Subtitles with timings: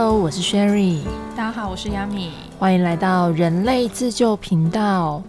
[0.00, 1.00] Hello，我是 Sherry，
[1.36, 5.20] 大家好，我是 Yami，欢迎来到人类自救频道。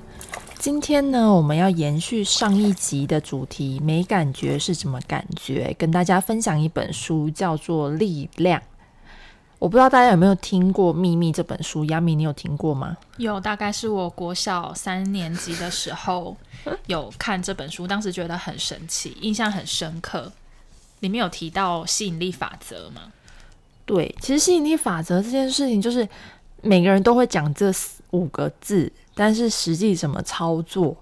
[0.59, 5.75] 今天呢，我们要延续上一集的主题，没感觉是什么感觉？
[5.79, 8.61] 跟大家分享一本书，叫做《力量》。
[9.57, 12.95] 我不知道大家有没有听过《秘密》这本书，Yami，你有听过吗？
[13.17, 16.38] 有，大概是我国小三年级的时候
[16.86, 20.31] 有看这本书，当时觉得很神奇，印象很深刻。
[20.99, 23.02] 里面有提到吸引力法则吗？
[23.89, 26.07] 对，其实吸引力法则这件事情，就是
[26.61, 27.71] 每个人都会讲这
[28.11, 30.95] 五个字，但是实际怎么操作，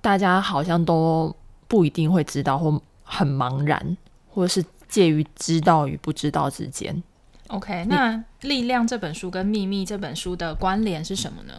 [0.00, 1.34] 大家好像都
[1.66, 3.96] 不一定会知道，或很茫然，
[4.30, 7.02] 或者是介于知道与不知道之间。
[7.48, 11.54] OK，那《力量》这本书跟《秘密》这本书的关联是什么呢？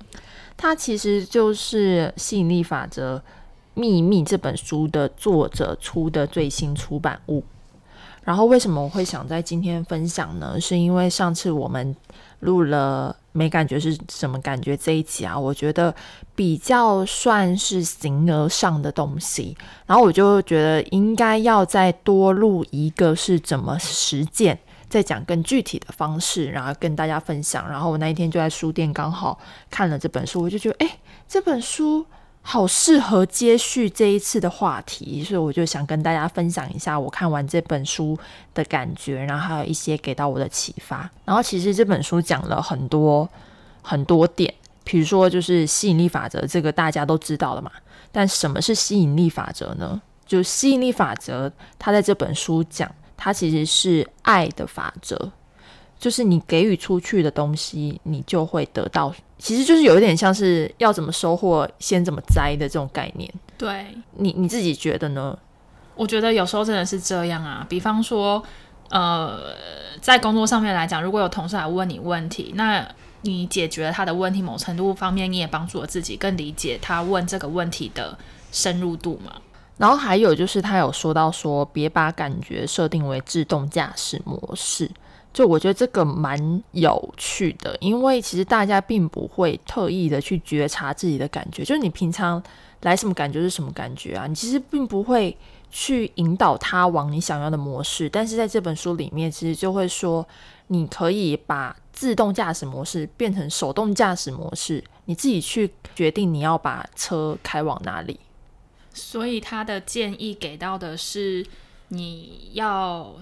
[0.55, 3.18] 它其实就是吸引力法则
[3.74, 7.44] 《秘密》这本书的作者出的最新出版物。
[8.26, 10.60] 然后为什么我会想在今天分享呢？
[10.60, 11.96] 是因为上次我们
[12.41, 15.96] 录了没感觉是什么感觉这一集啊，我觉得
[16.36, 19.55] 比较算是形而上的东西，
[19.86, 24.60] 然后我就觉得应该要再多录一个是怎么实践。
[24.88, 27.68] 再讲更具体的方式，然后跟大家分享。
[27.68, 29.38] 然后我那一天就在书店刚好
[29.70, 32.05] 看了这本书，我就觉得，哎，这本书
[32.48, 38.15] 好适合接续这一次的话题，所以我就想跟大家分享一下我看完这本书
[38.54, 41.10] 的感觉，然后还有一些给到我的启发。
[41.26, 43.27] 然后其实这本书讲了很多
[43.82, 47.71] 很多点，比如说就是吸引力法则，这个大家都知道了嘛。
[48.12, 49.99] 但什么是吸引力法则呢？
[50.27, 52.90] 就吸引力法则，它在这本书讲。
[53.18, 55.32] 它其实是爱的法则，
[56.06, 59.12] 就是你给予出去的东西，你就会得到。
[59.40, 63.28] 其实就是有一点像是要怎么收获，先怎么栽的这种概念。
[63.58, 63.88] 对
[64.18, 65.36] 你你自己觉得呢？
[65.96, 67.66] 我觉得有时候真的是这样啊。
[67.68, 68.44] 比方说，
[68.92, 69.56] 呃，
[70.00, 72.88] 在工作上面来讲，如果有同事来问你问题，那
[73.22, 78.16] 你解决了他的问题，某程度方面你也帮助了自己更理解他问这个问题的
[78.52, 79.32] 深入度嘛。
[79.78, 84.88] 然后还有就是他有说到说，别把感觉设定为自动驾驶模式。
[85.35, 92.41] 就我觉得这个蛮有趣的，因为其实大家并不会特意的去觉察自己的感觉，就是你平常
[92.84, 95.38] 来什么感觉是什么感觉啊，你其实并不会
[95.69, 98.07] 去引导他往你想要的模式。
[98.07, 100.25] 但是在这本书里面，其实就会说，
[100.68, 108.17] 你可以把自动驾驶模式变成手动驾驶模式，你自己去决定你要把车开往哪里。
[108.94, 111.46] 所以他的建议给到的是，
[111.90, 113.13] 你要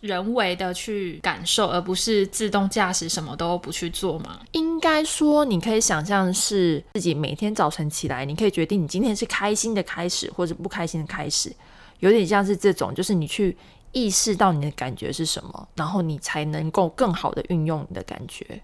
[0.00, 4.40] 人为的去感受，而不是自动驾驶什么都不去做吗？
[4.52, 11.54] 应该说，你可以想象是自己每天早晨起来，你可以决定你今天是开心的开始，或者不开心的开始，
[11.98, 13.56] 有点像是这种，就是你去
[13.92, 18.60] 意识到你的感觉是什么，然后你才能够更好的运用你的感觉。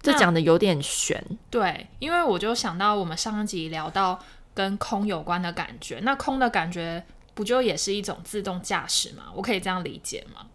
[0.00, 4.18] 这讲的有点悬，对，因为我就想到我们上一集聊到。
[4.54, 7.02] 跟空有关的感觉，那空的感觉
[7.34, 9.24] 不就也是一种自动驾驶吗？
[9.34, 10.46] 我可以这样理解吗？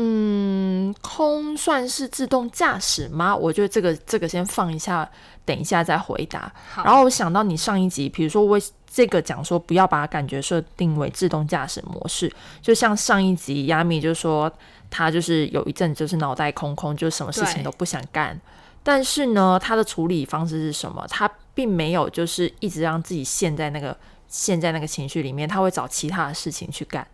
[0.00, 3.34] 嗯，空算是自动驾驶吗？
[3.34, 5.10] 我觉得这个这个先放一下，
[5.44, 6.52] 等一下再回答。
[6.76, 12.32] 然后我想到你上一集，比如说我这个讲说不要把感觉设定为自动驾驶模式，
[12.62, 14.52] 就像上一集亚米就说
[14.88, 18.40] 他就是有一阵就是脑袋空空，就什么事情都不想干。
[18.84, 21.04] 但是呢，他的处理方式是什么？
[21.08, 23.96] 他并没有就是一直让自己陷在那个
[24.28, 27.06] 陷在那个情绪里面，他会找其他的事情去干。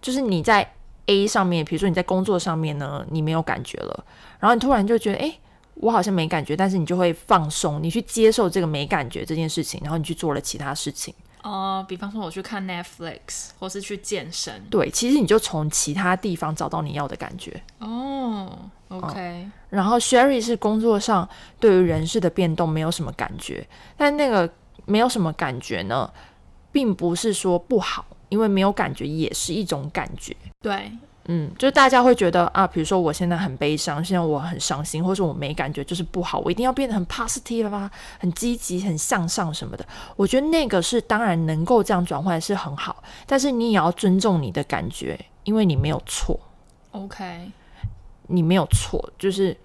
[0.00, 0.72] 就是你在
[1.06, 4.04] A 上面，比如说你在工作上面呢，你没有感觉了，
[4.38, 5.40] 然后你突然就觉得，诶，
[5.74, 11.14] 我好像没感觉，但是你就会放松，你去接受这个没感觉这件事情，然后你去做了其他事情。
[11.42, 14.62] 哦，比方说我去看 Netflix，或是去健身。
[14.70, 17.62] 对，其实你就从其他地方找到你要的感觉。
[17.78, 19.48] 哦，OK。
[19.70, 21.26] 然后 Sherry 是工作上
[21.58, 23.66] 对于人事的变动没有什么感觉，
[23.96, 24.52] 但那个
[24.84, 26.10] 没有什么感觉呢，
[26.72, 30.36] 并不是说不好，因为没有感觉也是一种感觉。
[30.60, 30.90] 对，
[31.26, 39.86] 嗯，就是大家会觉得啊，比如说我现在很悲伤，现在我很伤心，或者我没感觉，就是不好，我一定要变得很 positive 啦，很积极、很向上什么的。
[40.16, 46.38] 我觉得那个是当然能够这样转换是很好，但是你也要尊重你的感觉，因为你没有错。
[46.92, 47.50] OK，
[48.26, 49.56] 你没有错，就是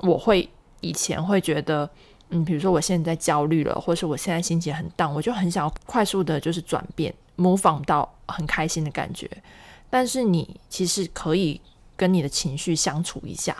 [0.00, 0.48] 我会
[0.80, 1.88] 以前会觉得，
[2.30, 9.28] 嗯，比如说我现在焦虑了，或是我现在心情很荡，我就很想要快速的，就是转变，模仿到很开心的感觉。
[9.88, 11.60] 但是你其实可以
[11.96, 13.56] 跟你的情绪相处一下，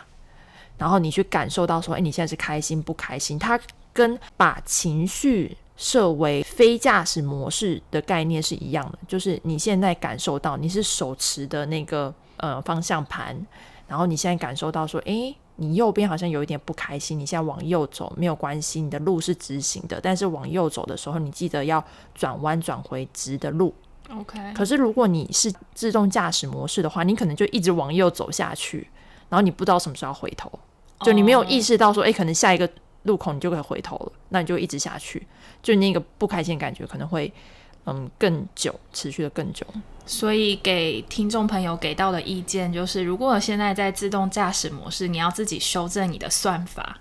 [0.77, 3.37] 然后你去感受到说，哎，你现在是开心不开心？
[3.37, 3.59] 它
[3.91, 13.35] 跟把情绪设为非驾驶模式的概念是一样的，就是你现在感受到你是手持的那个呃方向盘，
[13.87, 21.83] 然后你现在感受到说，诶，你右边好像有一点不开心，你现在往右走没有关系，你的路是直行的，但是往右走的时候，你记得要
[22.15, 23.73] 转弯转回直的路。
[24.09, 28.89] OK，可是如果你是自动驾驶模式的话，你可能就一直往右走下去，
[29.29, 30.51] 然后你不知道什么时候要回头，
[31.01, 32.69] 就你没有意识到说，诶，可能下一个
[33.03, 35.25] 路口你就可以回头了，那你就一直下去，
[35.63, 37.31] 就那个不开心的感觉可能会
[37.85, 39.65] 嗯更久，持续的更久。
[40.05, 46.99] 所以给听众朋友给到的意见就是，如果现在在自动驾驶模式，你要自己修正你的算法。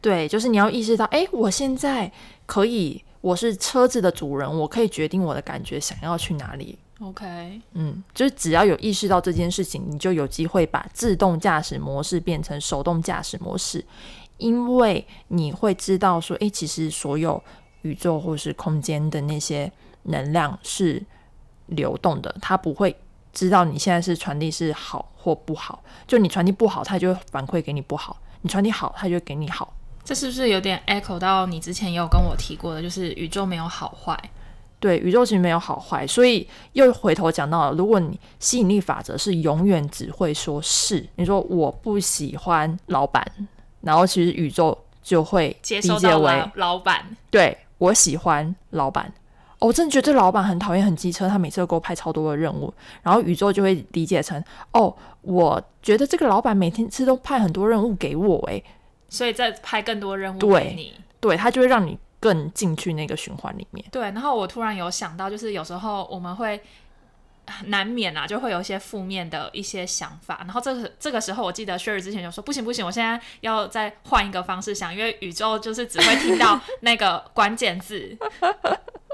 [0.00, 2.10] 对，就是你要意识到，诶，我现在
[2.46, 6.78] 可以，我是车子的主人，我可以决定我的感觉想要去哪里。
[7.00, 13.84] OK，嗯，就是只要有意识到这件事情，你就有机会把自动驾驶模式变成手动驾驶模式，
[14.38, 17.42] 因为你会知道说，诶，其实所有
[17.82, 19.70] 宇宙或是空间的那些
[20.04, 21.02] 能量是
[21.66, 22.94] 流动的，它不会
[23.32, 29.74] 知道你现在是传递是好或不好，就你传递不好，它就会反馈给你不好；你传递好，它就会给你好。
[30.02, 34.18] 这是不是有点 echo 到你之前也有跟我提过的，就是宇宙没有好坏？
[34.80, 43.22] 对，宇宙其实没有好坏，所以又回头讲到了，如果你吸引力法则是永远只会说是，你说我不喜欢老板，
[43.82, 49.12] 然后其实宇宙就会接理解为老板，对我喜欢老板。
[49.60, 52.72] 哦我真的觉得这老板很讨厌、很机车，他每次都给我派超多的任务，
[53.02, 54.42] 然后宇宙就会理解成
[54.72, 58.64] 哦，我觉得这个老板每天次都派很多任务给我，诶，
[59.08, 60.94] 所以再派更多任务给你。
[61.20, 63.84] 对他就会让你更进去那个循环里面。
[63.92, 66.58] 对，然后我突然有想到，就是有时候我们会
[67.66, 70.38] 难免啊，就会有一些负面的一些想法。
[70.40, 78.16] 然后这个这个时候，我记得 Sherry 之前就说不行不行，我现在要再换一个方式想，因为宇宙就是只会听到 那个关键字。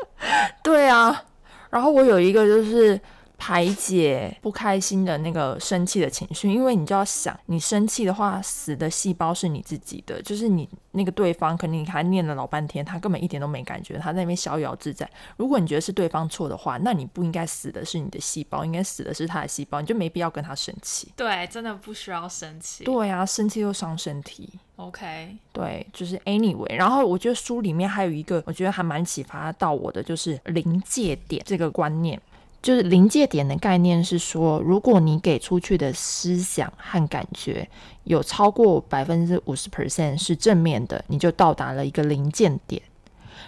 [0.63, 1.25] 对啊，
[1.71, 3.01] 然后我有一个就是
[3.39, 15.09] 排解不开心的那个生气的情绪，因为你就要想，你生气的话，死的细胞是你自己的，就是你那个对方，可能你还念了老半天，他根本一点都没感觉，他在那边逍遥自在。
[15.37, 21.09] 如果你觉得是对方错的话，那你不应该死的是你的细胞，应该死的是他的细胞，你就没必要跟他生气。
[21.15, 22.85] 对，真的不需要生气。
[22.85, 24.49] 对啊，生气又伤身体。
[24.77, 32.21] OK，对，就是 anyway，然后我觉得书里面还有一个，我觉得还蛮启发到我的，就是临界点这个观念。
[32.67, 37.69] 就是临界点的概念是说，如果你给出去的思想和感觉
[38.03, 42.83] 有超过百分之五十 percent 是正面的，你就到达了一个临界点。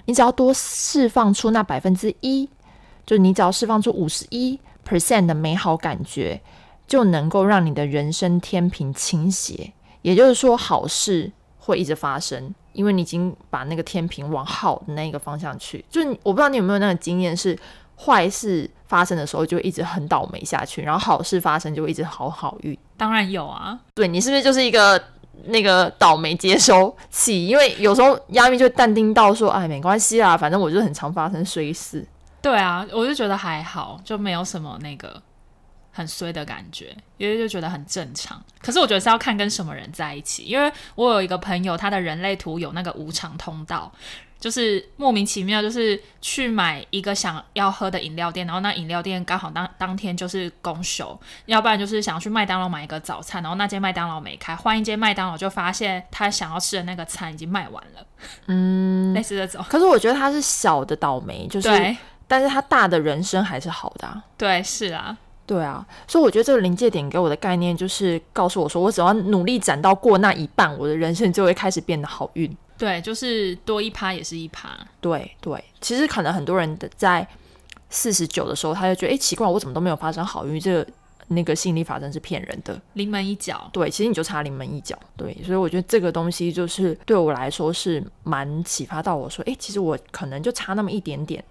[0.05, 2.49] 你只要多释放出那百分之一，
[3.05, 4.57] 就你只要释放出五十一
[4.89, 6.41] percent 的美好感觉，
[6.87, 9.73] 就能够让你的人生天平倾斜。
[10.03, 15.85] 也就是说，好事会一直发生，因为你已经把那个天平往好的那个方向去。
[15.91, 17.59] 就我不知道你有没有那个经验，是
[17.99, 22.79] 坏事发生的时候就一直很倒霉下去，然后好事发生就会一直好好运。
[22.97, 23.79] 当然有啊。
[23.95, 25.03] 对你是不是就是一个
[25.45, 27.47] 那个倒霉接收器？
[27.47, 32.07] 因为有时候压密就淡定到说，哎，没关系啦，反正我就很常发生衰事。
[32.41, 35.21] 对啊，我就觉得还好，就没有什么那个
[35.91, 38.41] 很衰的感觉，因为就觉得很正常。
[38.63, 43.93] 可是我觉得是要看跟什么人在一起，因为我有一个朋友，他的人类图有那个无常通道，
[44.41, 58.07] 就是莫名其妙，就是去买一个想要喝的饮料店，然后那饮料店刚好当当天就是公休，要不然就是想要去麦当劳买一个早餐，然后那间麦当劳没开，换一间麦当劳就发现他想要吃的那个餐已经卖完了，
[58.47, 59.65] 嗯，类似这种。
[59.69, 61.97] 可是我觉得他是小的倒霉，就是，对
[62.29, 64.23] 但是他大的人生还是好的、啊。
[64.37, 72.57] 对，是啊，对啊，所以我觉得这个临界点给我的概念就是告诉我说，我只要努力攒到过那一半，我的人生就会开始变得好运。
[72.79, 74.71] 对，就是多一趴也是一趴。
[75.01, 77.27] 对对，其实可能很多人的在
[77.91, 80.61] 四十九的时候，他就觉得，哎，奇怪，我怎么都没有发生好运？
[80.61, 80.87] 这个
[81.29, 82.81] 那个吸引力法则是骗人的。
[82.95, 83.69] 临门一脚。
[83.73, 84.99] 对，其实你就差临门一脚。
[85.17, 91.43] 对，所以我觉得这个东西就是对我来说是蛮启发到我说，哎，其实我可能就差那么一点点，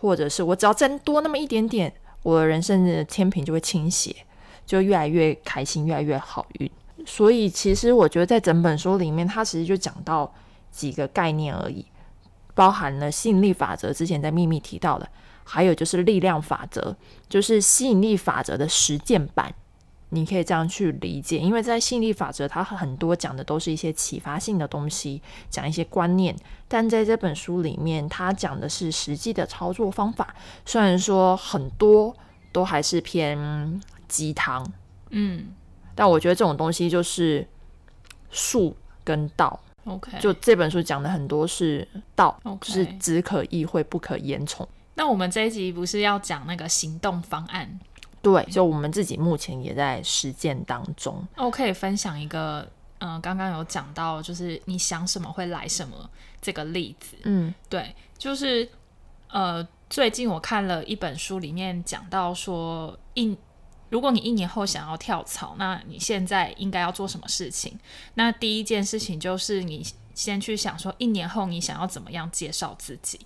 [0.00, 4.14] 或者是我只要再多那么一点点，我的人生的天平就会倾斜，
[4.64, 6.70] 就越来越开心，越来越好运。
[7.04, 10.32] 所以其实我觉得在整本书里面，它其实就讲到
[10.72, 11.86] 几个概念而已，
[12.54, 15.08] 包含了吸引力法则之前在秘密提到的，
[15.44, 16.96] 还有就是力量法则，
[17.28, 19.54] 就是吸引力法则的实践版。
[20.14, 26.36] 你可以这样去理解，因为在吸引力法则，它很多讲的都是一些启发性的东西，讲一些观念，
[26.68, 30.34] 但在这本书里面，它讲的是实际的操作方法。
[30.66, 32.14] 虽然说很多
[32.52, 34.70] 都还是偏鸡汤，
[35.08, 35.46] 嗯
[35.94, 37.48] 但我觉得这种东西就是
[38.30, 39.58] 术跟道。
[39.84, 44.68] ，OK，就这本书讲的很多是道就是只可意会不可言传。
[44.94, 47.80] 那我们这一集不是要讲那个行动方案？
[48.20, 51.26] 对，就我们自己目前也在实践当中。
[51.36, 52.68] 那我可以分享一个
[53.04, 56.08] 嗯、刚刚有讲到，就是你想什么会来什么
[56.40, 57.16] 这个例子。
[57.24, 58.68] 嗯对，就是
[59.28, 63.36] 呃，最近我看了一本书，里面讲到说，一
[63.92, 67.78] 如果你一年后想要跳槽，那你现在应该要做什么事情？
[68.14, 73.20] 那第一件事情就是你先去想说，一年后你想要怎么样介绍自己。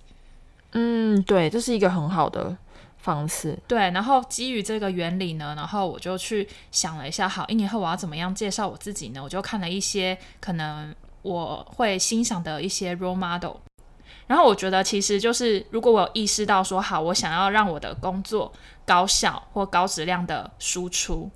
[0.73, 2.57] 嗯，对，这是一个很好的
[2.97, 3.57] 方式。
[3.65, 9.23] 对，然后基于这个原理呢，然后我就去想了一下，好，一年后我要怎么样介绍我自己呢？
[9.23, 13.55] 我就看了一些可能我会欣赏的一些 role model，
[14.27, 18.51] 然后我觉得其实就是如果我有意识到说，好，我想要让我的工作
[18.85, 21.29] 高效或高质量的输出，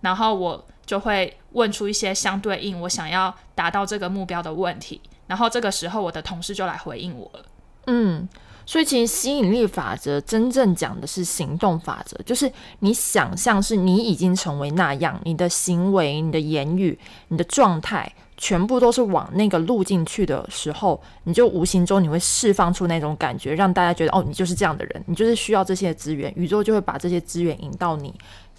[0.00, 7.44] 然后我就会问出一些相对应我想要达到这个目标的问题，然后这个时候我的同事就来回应我了。
[7.86, 8.28] 嗯，
[8.64, 12.50] 所以其实吸引力法则真正讲的是行动法则，就是
[12.80, 28.14] 你想象是你已经成为那样，你的行为、你的言语、你的状态，全部都是往那个路径去的时候，你就无形中你会释放出那种感觉，让大家觉得哦，你就是这样的人，你就是需要这些资源，宇宙就会把这些资源引到你。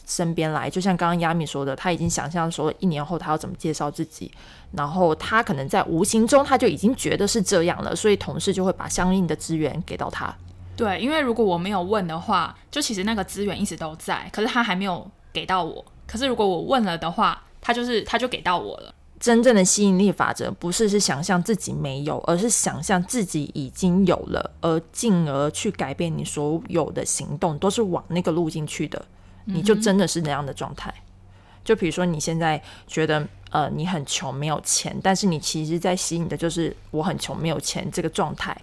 [0.05, 4.31] 身边来，就像刚刚亚米说的，他已经想象说一年后他要怎么介绍自己，
[4.71, 10.36] 然后他可能在无形中他就已经觉得是这样了，所以同事就会把相应的资源给到他。
[10.75, 15.86] 对，因为如果我没有问的话，就其实那个资源一直都在，可是他还没有给到我。
[16.07, 18.91] 可是如果我问了的话，他就是他就给到我了。
[19.19, 29.03] 真正的吸引力法则不是是想象自己没有，而是想象自己已经有了，而进而去改变你所有的行动，都是往那个路径去的。
[29.43, 30.93] 你就真的是那样的状态。
[31.65, 38.55] 就比如说你现在觉得呃你很穷没有钱，但是你其实在吸引的就是我很穷没有钱这个状态，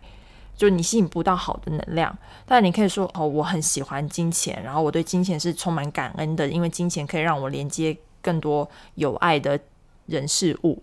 [0.57, 2.17] 就是你吸引不到好的能量。
[2.47, 9.61] 但你可以说哦我很喜欢金钱，然后我对金钱是充满感恩的，因为金钱可以让我连接更多有爱的
[10.07, 10.83] 人事物。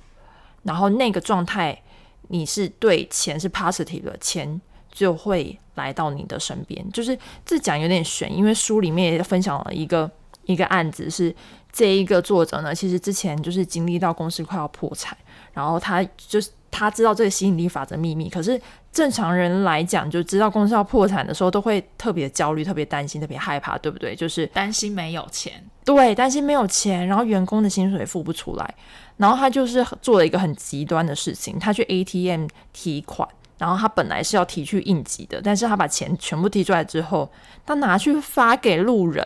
[0.64, 1.82] 然后那个状态
[2.30, 4.62] 你是对钱是 positive 的，钱
[4.92, 6.92] 就会来到你的身边。
[6.92, 10.10] 就是这讲有点悬，因为书里面也分享了一个
[10.46, 11.36] 一个案子，是
[11.72, 15.18] 这一个作者呢，其实之前就是经历到公司快要破产，
[15.52, 18.60] 然后他就是他知道这个吸引力法则秘密，可是
[18.94, 24.16] 正常人来讲，就知道公司要破产的时候，都会特别焦虑、特别担心、特别害怕，对不对？
[24.16, 28.76] 就是担心没有钱，对，担心没有钱，然后员工的薪水付不出来，
[29.18, 33.28] 然后他就是做了一个很极端的事情，他去 ATM 提款。
[33.60, 37.32] 然后他本来是要提去应急的，但是他把钱全部提出来之后，
[37.66, 39.26] 他拿去发给路人，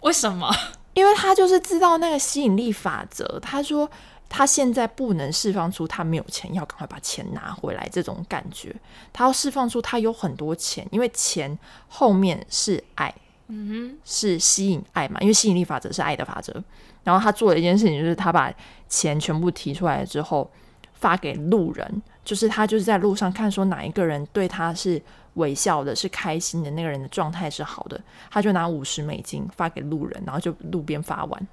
[0.00, 0.52] 为什么？
[0.94, 3.38] 因为他就是知道那个吸引力法则。
[3.40, 3.88] 他说
[4.28, 8.74] 他现在不能释放出他没有钱，要赶快把钱拿回来这种感觉，
[9.12, 13.14] 他要释放出他有很多钱，因为钱后面是爱，
[13.48, 16.62] 嗯哼，是吸引爱嘛，因为吸引力法则是爱的法则。
[17.04, 18.52] 然后他做了一件事情，就是他把
[18.88, 20.50] 钱全部提出来之后。
[20.98, 25.00] 发给路人，就是他就是在路上看说哪一个人对他是
[25.34, 31.48] 微笑的，是开心的，那个人的状态是好的，他就拿五十美金发给路人，然后就路边发完。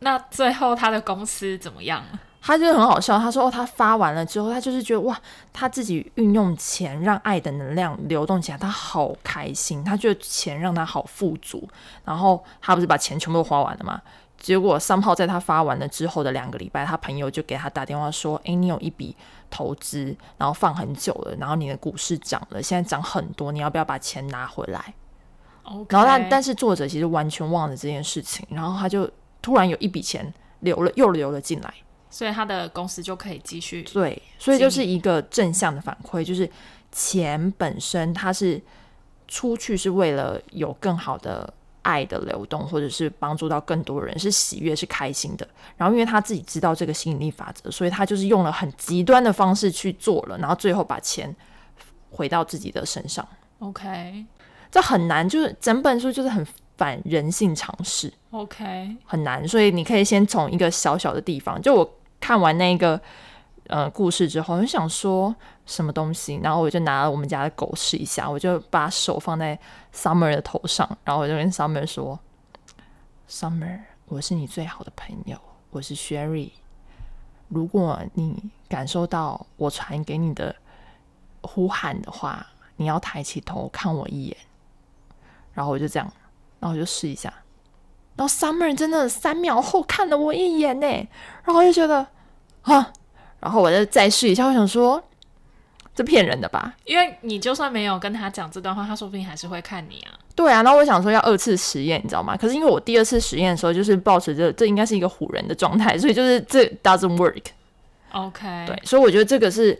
[0.00, 2.02] 那最后他的公司怎么样？
[2.40, 5.18] 他就很好笑，他说哦，他发完了之后，他就是觉得哇，
[5.52, 11.68] 他自己运用钱让爱的能量流动起来，他好开心，他觉得钱让他好富足。
[12.04, 14.00] 然后他不是把钱全部都花完了吗？
[14.38, 19.14] 结果三号在他发完了之后的两个礼拜，他朋友就给他打电话说：“诶，你有一笔
[19.50, 24.94] 投资，然后放很久了，然后你的股市涨了，现在涨很多，你要不要把钱拿回来？”
[25.88, 31.74] 然后但，但是作者其实完全忘了这件事情，然后他就突然有一笔钱流了，又流了进来。
[32.10, 36.50] 所以他的公司就可以继续对，所以就是一个正向的反馈，就是
[36.90, 38.60] 钱本身它是
[39.26, 41.54] 出去是为了有更好的。
[41.82, 45.48] 爱的流动，或者是帮助到更多人，是喜悦，是开心的。
[45.74, 51.34] 然后，因为他自己知道这个吸引力法则，所以他就是用了很极端的方式去做了，然后最后把钱
[52.10, 53.26] 回到自己的身上。
[53.60, 54.26] OK
[54.70, 56.46] 这很难，就是整本书就是很
[56.78, 59.46] 反人性尝试，OK，很难。
[59.46, 62.98] 所以你可以先从一个小小的地方，就我看完那个
[63.66, 65.34] 呃故事之后，我就想说
[65.66, 69.58] 什么东西，然后我就拿了我们家的狗试一下，我就把手放在
[69.92, 72.16] Summer 的头上，然后我就跟 Summer 说
[73.28, 75.36] ：“Summer，我是你最好的朋友，
[75.70, 76.52] 我是 Sherry。
[77.48, 80.54] 如果你感受到我传给你的
[81.40, 84.36] 呼喊的话，你要抬起头看我一眼。”
[85.54, 86.12] 然后我就这样，
[86.60, 87.32] 然后我就试一下，
[88.16, 90.86] 然后 Summer 真的三秒后看了我一眼呢，
[91.44, 92.06] 然后我就觉得
[92.62, 92.92] 啊，
[93.40, 95.02] 然后我就再试一下，我想说
[95.94, 96.74] 这骗人的吧？
[96.84, 100.18] 因为你就算没有跟他讲这段话，他说不定还是会看你啊。
[100.34, 102.36] 对啊，然后我想说要二次实验，你知道吗？
[102.36, 107.42] 可是因为我第二次实验的时候就是保持着这应该是一个唬人的状态，所以就是这 doesn't work。
[108.12, 109.76] OK，对，所以我觉得这个是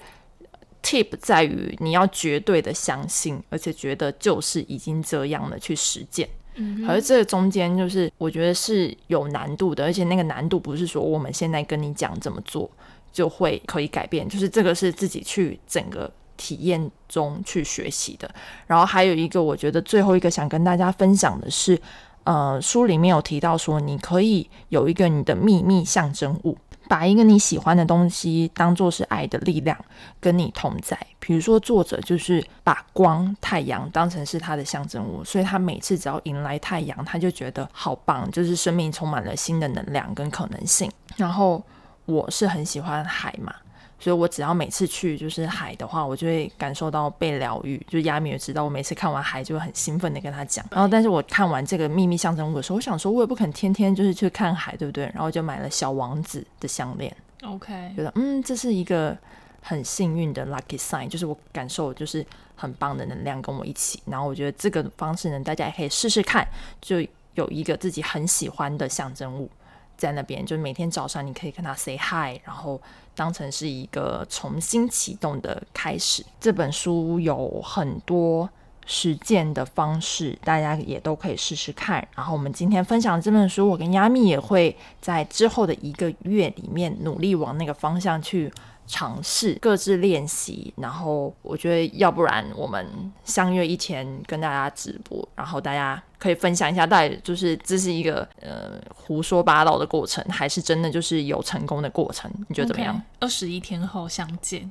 [0.82, 6.28] tip 在于你要绝对的相信，而且觉得就是已经这样了去实践。
[6.58, 12.70] 嗯而这个中间就是我觉得是有难度的，而且那个难度不是说我们现在跟你讲怎么做
[13.10, 18.30] 就会可以改变，就是这个是自己去整个体验中去学习的。
[18.66, 21.80] 然后还有一个，我觉得最后一个想跟大家分享的是，
[22.24, 26.56] 呃，书里面有提到说，你可以有一个你的秘密象征物。
[26.88, 29.76] 把一个你喜欢的东西当做是爱的力量
[30.18, 40.90] 跟你同在，比如说作者就是把光太阳当成是他的象征物，所以他每次只要迎来太阳，他就觉得好棒，就是生命充满了新的能量跟可能性。
[41.16, 41.62] 然后
[42.06, 43.54] 我是很喜欢海嘛，
[44.00, 47.84] 所以我只要每次去就是海的话，我就会感受到被疗愈。
[47.88, 50.64] 就亚米也知道，我每次看完海就会很兴奋的跟他讲。
[50.70, 55.04] 然后，但是我看完这个秘密象征物的时候，我想说，我也不肯天天就是去看海，对不对？
[55.06, 57.14] 然后就买了小王子的项链
[57.44, 59.16] ，OK，觉得嗯，这是一个
[59.60, 62.24] 很幸运的 lucky sign，就是我感受就是
[62.54, 64.00] 很棒的能量跟我一起。
[64.06, 66.46] 然后我觉得这个方式呢，大家也可以试试看，
[66.80, 67.00] 就
[67.34, 69.50] 有一个自己很喜欢的象征物。
[69.98, 72.80] 在那边，就是每天早上你可以跟他 say hi，然后
[73.14, 76.24] 当成是一个重新启动的开始。
[76.40, 78.48] 这本书有很多
[78.86, 82.06] 实践的方式，大家也都可以试试看。
[82.14, 88.50] 然后我们今天分享这本书，我跟亚米也会在之后的一个月里面努力往那个方向去
[88.88, 90.74] 尝试，各自练习。
[90.76, 92.84] 然后我觉得，要不然我们
[93.22, 102.28] 相约一天跟大家直播，然后大家可以分享一下，到底就是这是一个呃胡说八道的过程，还是真的就是有成功的过程？
[102.48, 103.00] 你觉得怎么样？
[103.20, 104.68] 二十一天后相见。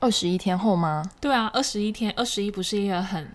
[0.00, 1.02] 二十一天后吗？
[1.20, 3.28] 对啊，二十一天，二十一不是一个很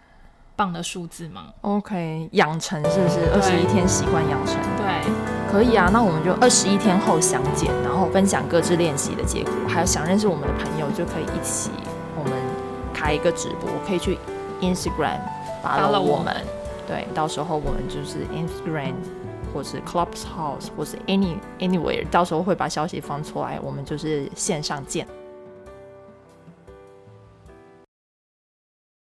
[0.64, 4.56] 棒的数字吗？OK，养成是不是二十一天习惯养成？
[4.78, 5.12] 对，
[5.52, 11.70] 可以啊，那我们就二十一天后相见，然后分享各自练习的结果，还有想认识我们的朋友就可以一起，
[12.18, 12.32] 我们
[12.94, 14.18] 开一个直播，可以去
[14.62, 15.20] Instagram
[15.62, 16.34] follow 我们，
[16.88, 18.94] 对，到时候我们就是 Instagram
[19.54, 25.06] 或是 Clubhouse 或是 any anywhere，到时候会把消息放出来，我们就是线上见。